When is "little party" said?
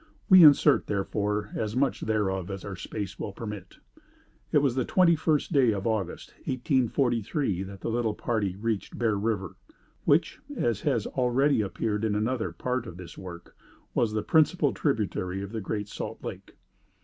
7.91-8.55